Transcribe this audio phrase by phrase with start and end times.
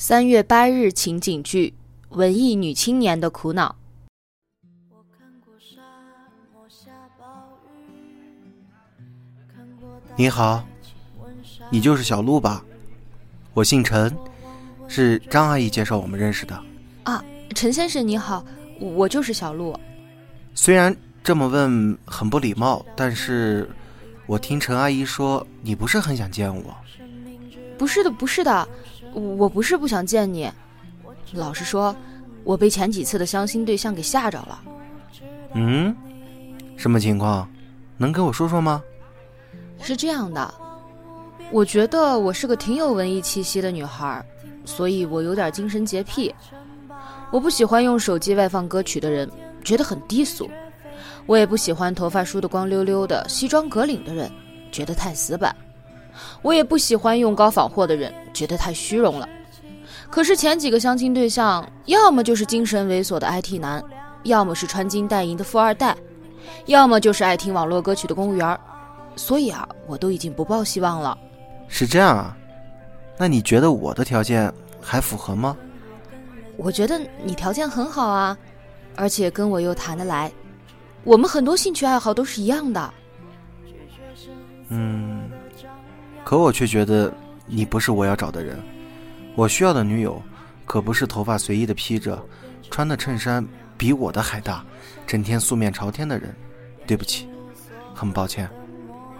[0.00, 1.74] 三月八日情景剧：
[2.10, 3.74] 文艺女青年的苦恼。
[10.14, 10.64] 你好，
[11.68, 12.64] 你就是小鹿吧？
[13.54, 14.16] 我姓陈，
[14.86, 16.54] 是张阿姨介绍我们认识的。
[17.02, 17.24] 啊，
[17.56, 18.44] 陈先生你好，
[18.78, 19.76] 我就是小鹿。
[20.54, 23.68] 虽然这么问很不礼貌，但是
[24.26, 26.72] 我听陈阿姨说你不是很想见我。
[27.76, 28.68] 不是的，不是的，
[29.14, 30.50] 我不是不想见你。
[31.32, 31.94] 老实说，
[32.44, 34.60] 我被前几次的相亲对象给吓着了。
[35.54, 35.94] 嗯，
[36.76, 37.48] 什么情况？
[37.96, 38.82] 能跟我说说吗？
[39.80, 40.54] 是这样的，
[41.50, 44.24] 我觉得我是个挺有文艺气息的女孩，
[44.64, 46.34] 所以我有点精神洁癖。
[47.30, 49.30] 我不喜欢用手机外放歌曲的人，
[49.62, 50.46] 觉得很低俗；
[51.26, 54.30] 我也不喜欢头发梳得光溜溜的、西装革领的人，
[54.72, 55.52] 觉得太死板；
[56.40, 59.28] 我也不喜欢用高仿货的人，觉得太虚荣了。
[60.08, 63.82] 可是前几个相亲对象，要么就是精神猥琐的 IT 男，
[64.22, 65.96] 要么是穿金戴银的富二代，
[66.66, 68.58] 要么就是爱听网络歌曲的公务员。
[69.16, 71.18] 所以啊，我都已经不抱希望了。
[71.66, 72.36] 是这样啊？
[73.18, 75.56] 那你觉得我的条件还符合吗？
[76.56, 78.38] 我觉得你条件很好啊，
[78.94, 80.32] 而且跟我又谈得来，
[81.04, 82.94] 我们很多兴趣爱好都是一样的。
[84.68, 85.28] 嗯，
[86.24, 87.12] 可我却觉得
[87.48, 88.62] 你不是我要找的人。
[89.34, 90.22] 我需要的女友，
[90.64, 92.22] 可不是头发随意的披着，
[92.70, 93.46] 穿的衬衫
[93.76, 94.64] 比我的还大，
[95.06, 96.34] 整天素面朝天的人。
[96.86, 97.28] 对不起，
[97.94, 98.48] 很抱歉。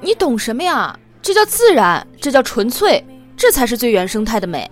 [0.00, 0.98] 你懂什么呀？
[1.20, 3.04] 这叫自然，这叫纯粹，
[3.36, 4.70] 这才是最原生态的美。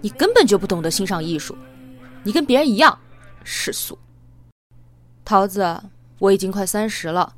[0.00, 1.54] 你根本就不懂得欣赏艺术，
[2.22, 2.98] 你跟别人一样
[3.44, 3.98] 世俗。
[5.24, 5.78] 桃子，
[6.18, 7.34] 我已经快三十了，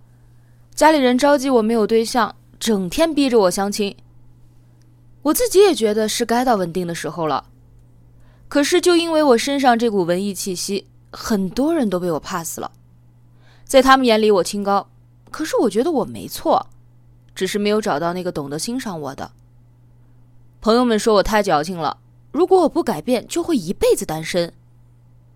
[0.75, 3.97] 家里人着急我没有对象，整天逼着我相亲。
[5.23, 7.47] 我自己也觉得是该到稳定的时候了，
[8.49, 12.73] 可是就因为我身上这股文艺气息，很多人都被我 pass 了。
[13.65, 14.89] 在他们眼里我清高，
[15.31, 16.67] 可是我觉得我没错。
[17.35, 19.33] 只是没有找到那个懂得欣赏我的
[20.61, 21.97] 朋友们说我太矫情了，
[22.31, 24.53] 如果我不改变，就会一辈子单身。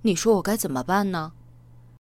[0.02, 1.32] 你说我该怎么办呢？